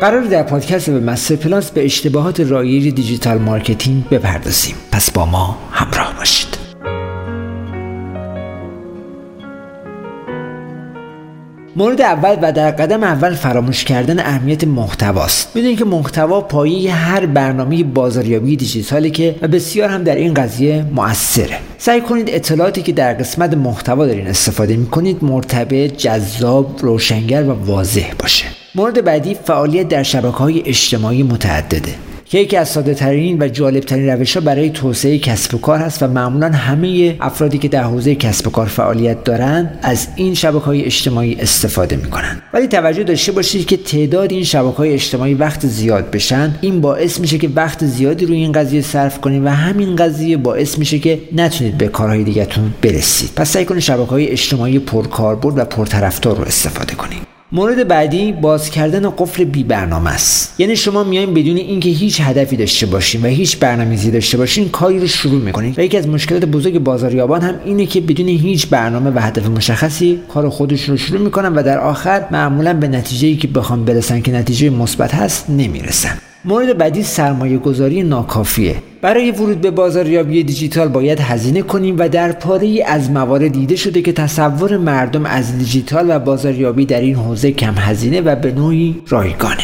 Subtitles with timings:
[0.00, 4.74] قرار در پادکست وب مستر پلاس به اشتباهات رایج digital marketing بپردازیم.
[4.92, 6.48] پس با ما همراه باشید.
[11.76, 15.56] مورد اول و در قدم اول فراموش کردن اهمیت محتواست.
[15.56, 20.84] می‌دونید که محتوا پایه هر برنامه بازاریابی دیجیتالی که و بسیار هم در این قضیه
[20.94, 21.58] مؤثره.
[21.78, 28.12] سعی کنید اطلاعاتی که در قسمت محتوا دارین استفاده می‌کنید مرتبط جذاب روشنگر و واضح
[28.18, 28.57] باشه.
[28.78, 31.94] مورد بعدی فعالیت در شبکه های اجتماعی متعدده.
[32.24, 35.78] که یکی از ساده ترین و جالب ترین روش ها برای توسعه کسب و کار
[35.78, 40.34] هست و معمولا همه افرادی که در حوزه کسب و کار فعالیت دارند از این
[40.34, 42.42] شبکه های اجتماعی استفاده می‌کنن.
[42.52, 46.54] ولی توجه داشته باشید که تعداد این شبکه های اجتماعی وقت زیاد بشن.
[46.60, 50.78] این باعث میشه که وقت زیادی روی این قضیه صرف کنید و همین قضیه باعث
[50.78, 53.30] میشه که نتونید به کارهای دیگهتون برسید.
[53.36, 57.37] پس سعی کنید شبکه های اجتماعی پرکاربرد و پرطرفدار رو استفاده کنید.
[57.52, 60.60] مورد بعدی باز کردن قفل بی برنامه است.
[60.60, 64.98] یعنی شما میایم بدون اینکه هیچ هدفی داشته باشین و هیچ برنامه‌ریزی داشته باشین کاری
[64.98, 69.10] رو شروع می‌کنید و یکی از مشکلات بزرگ بازاریابان هم اینه که بدون هیچ برنامه
[69.10, 73.48] و هدف مشخصی کار خودشون رو شروع می‌کنن و در آخر معمولا به نتیجه که
[73.48, 76.18] بخوام برسن که نتیجه مثبت هست نمی‌رسن.
[76.44, 78.76] مورد بعدی سرمایه گذاری ناکافیه.
[79.02, 84.02] برای ورود به بازاریابی دیجیتال باید هزینه کنیم و در پاره از موارد دیده شده
[84.02, 89.02] که تصور مردم از دیجیتال و بازاریابی در این حوزه کم هزینه و به نوعی
[89.08, 89.62] رایگانه.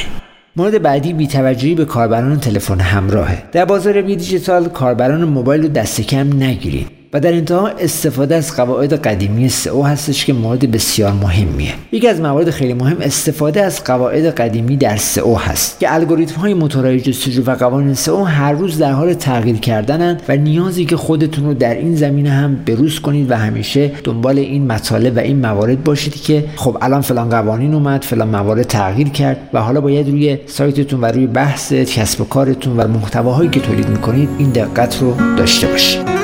[0.56, 3.42] مورد بعدی بیتوجهی به کاربران تلفن همراهه.
[3.52, 7.03] در بازاریابی دیجیتال کاربران موبایل رو دست کم نگیرید.
[7.14, 11.74] و در انتها استفاده از قواعد قدیمی سئو هستش که مورد بسیار مهمیه.
[11.92, 16.54] یکی از موارد خیلی مهم استفاده از قواعد قدیمی در سئو هست که الگوریتم های
[16.54, 21.44] موتورهای جستجو و قوانین سئو هر روز در حال تغییر کردنند و نیازی که خودتون
[21.44, 25.84] رو در این زمینه هم بروز کنید و همیشه دنبال این مطالب و این موارد
[25.84, 30.38] باشید که خب الان فلان قوانین اومد فلان موارد تغییر کرد و حالا باید روی
[30.46, 35.36] سایتتون و روی بحث کسب و کارتون و محتواهایی که تولید می‌کنید این دقت رو
[35.36, 36.23] داشته باشید.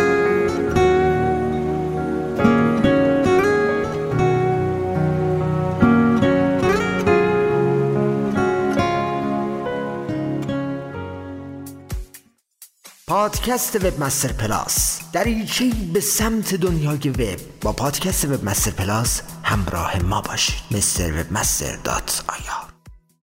[13.10, 20.03] پادکست وب مستر پلاس دریچه به سمت دنیای وب با پادکست وب مستر پلاس همراه
[20.03, 20.62] ما باشید.
[20.71, 22.69] مستر وب مستر dot IR